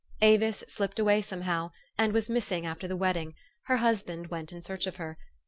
[0.23, 4.87] Avis slipped away somehow, and was missing after the wedding: her husband went in search
[4.87, 5.15] of her.